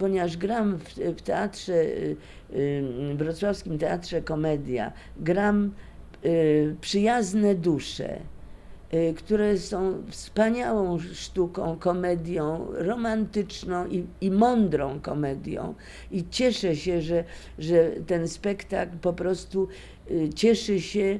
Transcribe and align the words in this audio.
ponieważ 0.00 0.36
gram 0.36 0.78
w, 0.78 0.94
w 1.18 1.22
teatrze, 1.22 1.74
y, 1.74 2.16
y, 2.52 3.14
wrocławskim 3.14 3.78
teatrze 3.78 4.22
Komedia, 4.22 4.92
gram 5.16 5.72
y, 6.24 6.76
przyjazne 6.80 7.54
dusze, 7.54 8.18
które 9.16 9.58
są 9.58 10.02
wspaniałą 10.08 10.98
sztuką, 10.98 11.76
komedią, 11.78 12.66
romantyczną 12.70 13.86
i, 13.86 14.04
i 14.20 14.30
mądrą 14.30 15.00
komedią. 15.00 15.74
I 16.10 16.24
cieszę 16.30 16.76
się, 16.76 17.02
że, 17.02 17.24
że 17.58 17.90
ten 18.06 18.28
spektakl 18.28 18.96
po 18.98 19.12
prostu 19.12 19.68
cieszy 20.34 20.80
się 20.80 21.18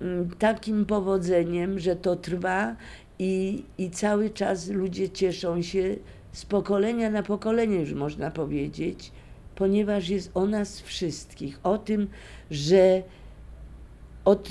mm, 0.00 0.30
takim 0.38 0.86
powodzeniem, 0.86 1.78
że 1.78 1.96
to 1.96 2.16
trwa 2.16 2.76
i, 3.18 3.64
i 3.78 3.90
cały 3.90 4.30
czas 4.30 4.68
ludzie 4.68 5.10
cieszą 5.10 5.62
się 5.62 5.96
z 6.38 6.44
pokolenia 6.44 7.10
na 7.10 7.22
pokolenie, 7.22 7.76
już 7.76 7.92
można 7.92 8.30
powiedzieć, 8.30 9.12
ponieważ 9.54 10.08
jest 10.08 10.30
o 10.34 10.46
nas 10.46 10.80
wszystkich, 10.80 11.60
o 11.62 11.78
tym, 11.78 12.08
że 12.50 13.02
od 14.24 14.48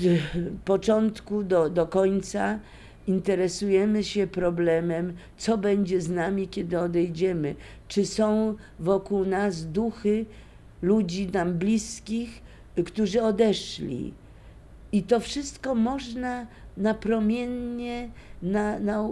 początku 0.64 1.42
do, 1.42 1.70
do 1.70 1.86
końca 1.86 2.58
interesujemy 3.06 4.04
się 4.04 4.26
problemem, 4.26 5.12
co 5.36 5.58
będzie 5.58 6.00
z 6.00 6.10
nami, 6.10 6.48
kiedy 6.48 6.78
odejdziemy. 6.80 7.54
Czy 7.88 8.06
są 8.06 8.54
wokół 8.78 9.24
nas 9.24 9.64
duchy 9.64 10.26
ludzi 10.82 11.28
nam 11.32 11.54
bliskich, 11.54 12.42
którzy 12.86 13.22
odeszli. 13.22 14.12
I 14.92 15.02
to 15.02 15.20
wszystko 15.20 15.74
można 15.74 16.46
napromiennie, 16.76 18.08
na, 18.42 18.78
na, 18.78 19.08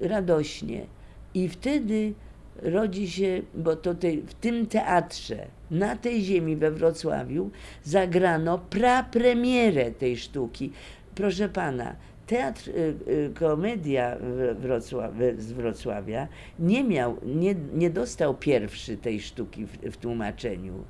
y, 0.00 0.08
radośnie. 0.08 0.97
I 1.38 1.48
wtedy 1.48 2.14
rodzi 2.62 3.10
się, 3.10 3.42
bo 3.54 3.76
to 3.76 3.94
tej, 3.94 4.22
w 4.22 4.34
tym 4.34 4.66
teatrze, 4.66 5.46
na 5.70 5.96
tej 5.96 6.22
ziemi 6.22 6.56
we 6.56 6.70
Wrocławiu, 6.70 7.50
zagrano 7.84 8.58
prapremierę 8.58 9.90
tej 9.90 10.16
sztuki. 10.16 10.72
Proszę 11.14 11.48
pana, 11.48 11.96
teatr, 12.26 12.68
y, 12.68 12.72
y, 13.08 13.30
komedia 13.34 14.16
Wrocław, 14.60 15.12
z 15.38 15.52
Wrocławia 15.52 16.28
nie 16.58 16.84
miał, 16.84 17.16
nie, 17.26 17.54
nie 17.74 17.90
dostał 17.90 18.34
pierwszy 18.34 18.96
tej 18.96 19.20
sztuki 19.20 19.66
w, 19.66 19.72
w 19.92 19.96
tłumaczeniu 19.96 20.84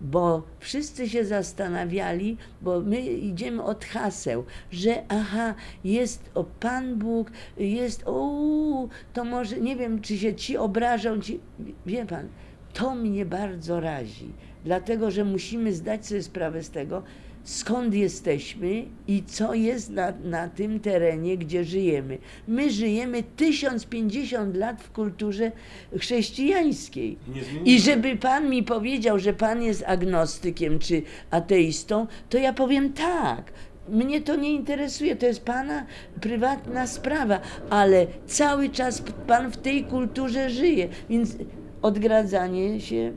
bo 0.00 0.42
wszyscy 0.58 1.08
się 1.08 1.24
zastanawiali, 1.24 2.36
bo 2.62 2.80
my 2.80 3.00
idziemy 3.00 3.62
od 3.62 3.84
haseł, 3.84 4.44
że 4.70 5.02
aha, 5.08 5.54
jest 5.84 6.30
o 6.34 6.44
Pan 6.44 6.96
Bóg, 6.96 7.30
jest 7.58 8.02
o, 8.06 8.88
to 9.12 9.24
może, 9.24 9.60
nie 9.60 9.76
wiem, 9.76 10.00
czy 10.00 10.18
się 10.18 10.34
ci 10.34 10.56
obrażą, 10.56 11.20
ci, 11.20 11.40
wie 11.86 12.06
Pan, 12.06 12.28
to 12.72 12.94
mnie 12.94 13.26
bardzo 13.26 13.80
razi, 13.80 14.32
dlatego, 14.66 15.10
że 15.10 15.24
musimy 15.24 15.72
zdać 15.72 16.06
sobie 16.06 16.22
sprawę 16.22 16.62
z 16.62 16.70
tego, 16.70 17.02
skąd 17.44 17.94
jesteśmy 17.94 18.84
i 19.08 19.22
co 19.26 19.54
jest 19.54 19.90
na, 19.90 20.12
na 20.24 20.48
tym 20.48 20.80
terenie, 20.80 21.38
gdzie 21.38 21.64
żyjemy. 21.64 22.18
My 22.48 22.70
żyjemy 22.70 23.22
1050 23.22 24.56
lat 24.56 24.82
w 24.82 24.90
kulturze 24.90 25.52
chrześcijańskiej. 25.98 27.18
I 27.64 27.80
żeby 27.80 28.16
pan 28.16 28.50
mi 28.50 28.62
powiedział, 28.62 29.18
że 29.18 29.32
pan 29.32 29.62
jest 29.62 29.84
agnostykiem 29.86 30.78
czy 30.78 31.02
ateistą, 31.30 32.06
to 32.30 32.38
ja 32.38 32.52
powiem 32.52 32.92
tak. 32.92 33.52
Mnie 33.88 34.20
to 34.20 34.36
nie 34.36 34.52
interesuje, 34.52 35.16
to 35.16 35.26
jest 35.26 35.44
pana 35.44 35.86
prywatna 36.20 36.86
sprawa, 36.86 37.40
ale 37.70 38.06
cały 38.26 38.68
czas 38.68 39.02
pan 39.26 39.50
w 39.52 39.56
tej 39.56 39.84
kulturze 39.84 40.50
żyje, 40.50 40.88
więc 41.10 41.36
odgradzanie 41.82 42.80
się 42.80 43.12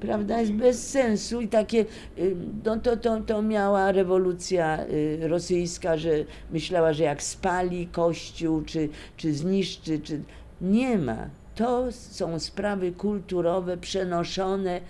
prawda, 0.00 0.40
jest 0.40 0.52
bez 0.52 0.90
sensu 0.90 1.40
i 1.40 1.48
takie, 1.48 1.84
y, 2.18 2.36
no 2.64 2.76
to, 2.76 2.96
to, 2.96 3.20
to 3.20 3.42
miała 3.42 3.92
rewolucja 3.92 4.86
y, 4.86 5.28
rosyjska, 5.28 5.96
że 5.96 6.10
myślała, 6.50 6.92
że 6.92 7.04
jak 7.04 7.22
spali 7.22 7.86
kościół, 7.86 8.62
czy, 8.62 8.88
czy 9.16 9.34
zniszczy, 9.34 9.98
czy 9.98 10.20
nie 10.60 10.98
ma. 10.98 11.28
To 11.54 11.92
są 11.92 12.38
sprawy 12.38 12.92
kulturowe 12.92 13.76
przenoszone 13.76 14.80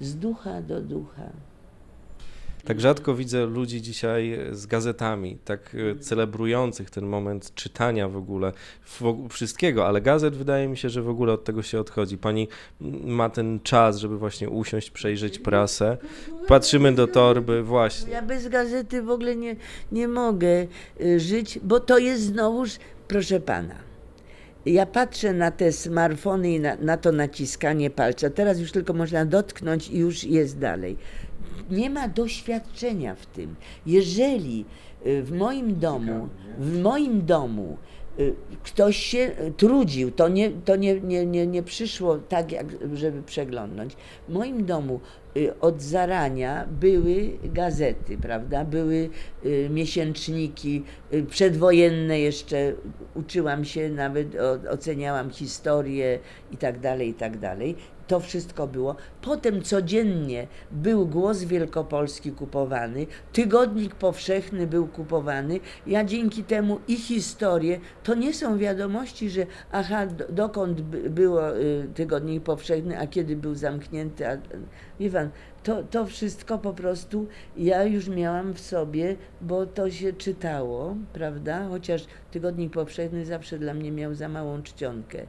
z 0.00 0.16
ducha 0.16 0.62
do 0.62 0.80
ducha. 0.80 1.30
Tak 2.64 2.80
rzadko 2.80 3.14
widzę 3.14 3.46
ludzi 3.46 3.82
dzisiaj 3.82 4.38
z 4.52 4.66
gazetami, 4.66 5.38
tak 5.44 5.76
e, 5.92 5.98
celebrujących 5.98 6.90
ten 6.90 7.06
moment 7.06 7.54
czytania 7.54 8.08
w 8.08 8.16
ogóle 8.16 8.52
wszystkiego, 9.28 9.86
ale 9.86 10.00
gazet 10.00 10.36
wydaje 10.36 10.68
mi 10.68 10.76
się, 10.76 10.90
że 10.90 11.02
w 11.02 11.08
ogóle 11.08 11.32
od 11.32 11.44
tego 11.44 11.62
się 11.62 11.80
odchodzi. 11.80 12.18
Pani 12.18 12.48
ma 13.04 13.30
ten 13.30 13.60
czas, 13.60 13.96
żeby 13.96 14.18
właśnie 14.18 14.50
usiąść, 14.50 14.90
przejrzeć 14.90 15.38
prasę. 15.38 15.96
Patrzymy 16.48 16.92
do 16.92 17.06
torby, 17.06 17.62
właśnie. 17.62 18.12
Ja 18.12 18.22
bez 18.22 18.48
gazety 18.48 19.02
w 19.02 19.10
ogóle 19.10 19.36
nie, 19.36 19.56
nie 19.92 20.08
mogę 20.08 20.66
y, 21.00 21.20
żyć, 21.20 21.58
bo 21.62 21.80
to 21.80 21.98
jest 21.98 22.22
znowuż, 22.22 22.70
proszę 23.08 23.40
pana. 23.40 23.74
Ja 24.66 24.86
patrzę 24.86 25.32
na 25.32 25.50
te 25.50 25.72
smartfony 25.72 26.52
i 26.52 26.60
na, 26.60 26.76
na 26.76 26.96
to 26.96 27.12
naciskanie 27.12 27.90
palca. 27.90 28.30
Teraz 28.30 28.60
już 28.60 28.72
tylko 28.72 28.92
można 28.92 29.24
dotknąć 29.24 29.90
i 29.90 29.98
już 29.98 30.24
jest 30.24 30.58
dalej 30.58 30.96
nie 31.70 31.90
ma 31.90 32.08
doświadczenia 32.08 33.14
w 33.14 33.26
tym. 33.26 33.54
Jeżeli 33.86 34.64
y, 35.06 35.22
w 35.22 35.32
moim 35.32 35.78
domu, 35.78 36.28
w 36.58 36.80
moim 36.80 37.26
domu 37.26 37.76
y, 38.18 38.34
ktoś 38.62 38.96
się 38.96 39.30
trudził, 39.56 40.10
to 40.10 40.28
nie, 40.28 40.50
to 40.50 40.76
nie, 40.76 41.00
nie, 41.00 41.26
nie, 41.26 41.46
nie 41.46 41.62
przyszło 41.62 42.18
tak, 42.18 42.52
jak, 42.52 42.66
żeby 42.94 43.22
przeglądnąć. 43.22 43.96
W 44.28 44.32
moim 44.32 44.64
domu 44.64 45.00
y, 45.36 45.60
od 45.60 45.82
zarania 45.82 46.66
były 46.80 47.30
gazety, 47.44 48.18
prawda? 48.18 48.64
Były 48.64 49.10
miesięczniki 49.70 50.82
przedwojenne 51.30 52.20
jeszcze, 52.20 52.72
uczyłam 53.14 53.64
się 53.64 53.90
nawet, 53.90 54.36
oceniałam 54.70 55.30
historię 55.30 56.18
i 56.52 56.56
tak 56.56 56.80
dalej, 56.80 57.08
i 57.08 57.14
tak 57.14 57.38
dalej 57.38 57.76
to 58.12 58.20
wszystko 58.20 58.66
było. 58.66 58.96
Potem 59.22 59.62
codziennie 59.62 60.46
był 60.70 61.06
Głos 61.06 61.44
Wielkopolski 61.44 62.32
kupowany, 62.32 63.06
Tygodnik 63.32 63.94
Powszechny 63.94 64.66
był 64.66 64.86
kupowany. 64.86 65.60
Ja 65.86 66.04
dzięki 66.04 66.44
temu 66.44 66.78
i 66.88 66.96
historię, 66.96 67.80
to 68.02 68.14
nie 68.14 68.34
są 68.34 68.58
wiadomości, 68.58 69.30
że 69.30 69.46
aha, 69.72 70.06
dokąd 70.28 70.80
było 71.10 71.56
y, 71.56 71.88
Tygodnik 71.94 72.42
Powszechny, 72.42 72.98
a 72.98 73.06
kiedy 73.06 73.36
był 73.36 73.54
zamknięty. 73.54 74.28
A, 74.28 74.36
wie 75.00 75.10
pan, 75.10 75.30
to, 75.62 75.82
to 75.82 76.06
wszystko 76.06 76.58
po 76.58 76.72
prostu 76.72 77.26
ja 77.56 77.84
już 77.84 78.08
miałam 78.08 78.54
w 78.54 78.60
sobie, 78.60 79.16
bo 79.40 79.66
to 79.66 79.90
się 79.90 80.12
czytało, 80.12 80.96
prawda? 81.12 81.68
Chociaż 81.68 82.06
Tygodnik 82.30 82.72
Powszechny 82.72 83.26
zawsze 83.26 83.58
dla 83.58 83.74
mnie 83.74 83.92
miał 83.92 84.14
za 84.14 84.28
małą 84.28 84.62
czcionkę. 84.62 85.26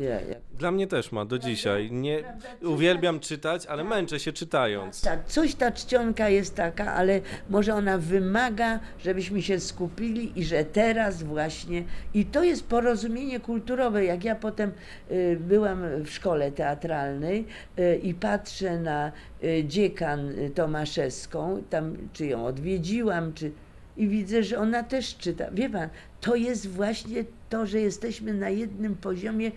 Ja, 0.00 0.36
Dla 0.58 0.70
mnie 0.70 0.86
też 0.86 1.12
ma 1.12 1.24
do 1.24 1.38
dzisiaj. 1.38 1.92
Nie, 1.92 2.24
uwielbiam 2.62 3.20
czytać, 3.20 3.66
ale 3.66 3.84
męczę 3.84 4.20
się 4.20 4.32
czytając. 4.32 5.00
Tak, 5.00 5.26
coś 5.26 5.54
ta 5.54 5.72
czcionka 5.72 6.28
jest 6.28 6.54
taka, 6.54 6.94
ale 6.94 7.20
może 7.50 7.74
ona 7.74 7.98
wymaga, 7.98 8.80
żebyśmy 9.04 9.42
się 9.42 9.60
skupili 9.60 10.40
i 10.40 10.44
że 10.44 10.64
teraz 10.64 11.22
właśnie. 11.22 11.84
I 12.14 12.24
to 12.24 12.44
jest 12.44 12.66
porozumienie 12.66 13.40
kulturowe. 13.40 14.04
Jak 14.04 14.24
ja 14.24 14.34
potem 14.34 14.72
y, 15.10 15.38
byłam 15.40 15.82
w 16.04 16.10
szkole 16.10 16.52
teatralnej 16.52 17.46
y, 17.78 17.96
i 17.96 18.14
patrzę 18.14 18.80
na 18.80 19.12
y, 19.44 19.64
dziekan 19.64 20.32
Tomaszewską, 20.54 21.62
tam 21.70 21.96
czy 22.12 22.26
ją 22.26 22.46
odwiedziłam, 22.46 23.32
czy 23.34 23.52
i 23.96 24.08
widzę, 24.08 24.42
że 24.42 24.58
ona 24.58 24.82
też 24.82 25.16
czyta. 25.16 25.50
Wie 25.52 25.70
pan, 25.70 25.88
to 26.20 26.34
jest 26.34 26.68
właśnie 26.68 27.24
to, 27.50 27.66
że 27.66 27.80
jesteśmy 27.80 28.34
na 28.34 28.48
jednym 28.48 28.96
poziomie 28.96 29.50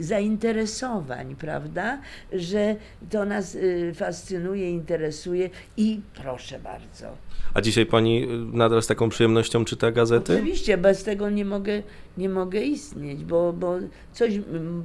zainteresowań, 0.00 1.36
prawda? 1.36 2.00
Że 2.32 2.76
to 3.10 3.24
nas 3.24 3.54
y, 3.54 3.92
fascynuje, 3.94 4.70
interesuje 4.70 5.50
i 5.76 6.00
proszę 6.22 6.58
bardzo. 6.58 7.06
A 7.54 7.60
dzisiaj 7.60 7.86
pani 7.86 8.24
y, 8.24 8.56
nadal 8.56 8.82
z 8.82 8.86
taką 8.86 9.08
przyjemnością 9.08 9.64
czyta 9.64 9.92
gazety? 9.92 10.34
Oczywiście, 10.34 10.78
bez 10.78 11.04
tego 11.04 11.30
nie 11.30 11.44
mogę, 11.44 11.82
nie 12.18 12.28
mogę 12.28 12.60
istnieć, 12.60 13.24
bo, 13.24 13.52
bo 13.52 13.74
coś 14.12 14.40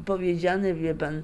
powiedziane, 0.05 0.73
wie 0.73 0.95
pan, 0.95 1.21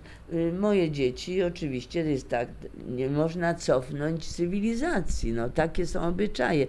moje 0.60 0.92
dzieci, 0.92 1.44
oczywiście 1.44 2.00
jest 2.00 2.30
tak, 2.30 2.50
nie 2.90 3.10
można 3.10 3.54
cofnąć 3.54 4.28
cywilizacji, 4.28 5.34
no 5.34 5.50
takie 5.50 5.86
są 5.86 6.02
obyczaje. 6.02 6.68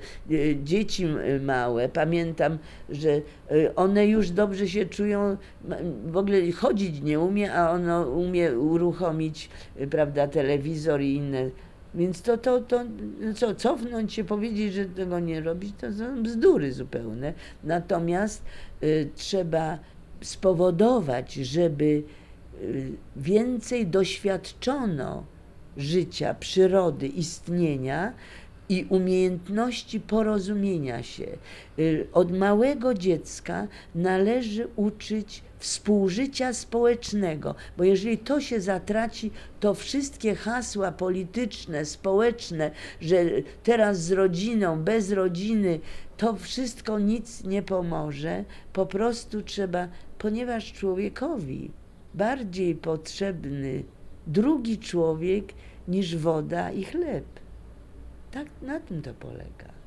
Dzieci 0.65 1.07
małe, 1.41 1.89
pamiętam, 1.89 2.59
że 2.91 3.21
one 3.77 4.07
już 4.07 4.31
dobrze 4.31 4.69
się 4.69 4.87
czują, 4.87 5.37
w 6.07 6.17
ogóle 6.17 6.53
chodzić 6.53 7.03
nie 7.03 7.21
umie, 7.21 7.55
a 7.55 7.71
ono 7.71 8.11
umie 8.11 8.59
uruchomić, 8.59 9.51
prawda, 9.91 10.29
telewizor 10.29 11.01
i 11.01 11.15
inne. 11.15 11.51
Więc 11.95 12.23
to, 12.23 12.39
to, 12.39 12.61
to 12.61 12.85
co, 13.35 13.55
cofnąć 13.55 14.13
się, 14.13 14.25
powiedzieć, 14.25 14.75
że 14.75 14.85
tego 14.85 15.21
nie 15.21 15.41
robić, 15.41 15.75
to 15.81 15.93
są 15.93 16.23
bzdury 16.23 16.73
zupełne. 16.73 17.35
Natomiast 17.65 18.43
y, 18.83 19.09
trzeba 19.15 19.79
spowodować, 20.21 21.35
żeby 21.35 21.85
y, 21.85 22.05
więcej 23.17 23.87
doświadczono 23.87 25.25
życia, 25.77 26.35
przyrody, 26.35 27.07
istnienia 27.07 28.13
i 28.69 28.87
umiejętności 28.89 30.01
porozumienia 30.01 31.03
się. 31.03 31.27
Y, 31.79 32.07
Od 32.13 32.33
małego 32.33 32.95
dziecka 32.95 33.69
należy 33.95 34.69
uczyć 34.77 35.43
współżycia 35.59 36.53
społecznego, 36.53 37.55
bo 37.77 37.85
jeżeli 37.85 38.19
to 38.19 38.41
się 38.41 38.61
zatraci, 38.61 39.31
to 39.61 39.75
wszystkie 39.75 40.35
hasła 40.35 40.93
polityczne, 40.93 41.85
społeczne, 41.85 42.71
że 43.01 43.25
teraz 43.63 44.03
z 44.03 44.13
rodziną, 44.13 44.83
bez 44.83 45.13
rodziny, 45.13 45.81
to 46.17 46.37
wszystko 46.37 46.99
nic 46.99 47.45
nie 47.45 47.63
pomoże. 47.63 48.45
Po 48.73 48.87
prostu 48.87 49.43
trzeba, 49.43 49.89
ponieważ 50.19 50.73
człowiekowi 50.73 51.71
bardziej 52.15 52.75
potrzebny 52.75 53.85
drugi 54.27 54.79
człowiek 54.79 55.55
niż 55.89 56.17
woda 56.17 56.71
i 56.71 56.85
chleb. 56.85 57.25
Tak 58.31 58.47
na 58.63 58.81
tym 58.81 59.03
to 59.03 59.15
polega. 59.15 59.78